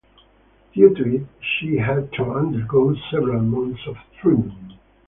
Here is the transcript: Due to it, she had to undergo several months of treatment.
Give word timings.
Due 0.73 0.89
to 0.95 1.15
it, 1.15 1.27
she 1.41 1.77
had 1.77 2.11
to 2.13 2.23
undergo 2.23 2.95
several 3.11 3.39
months 3.43 3.81
of 3.85 3.97
treatment. 4.19 4.73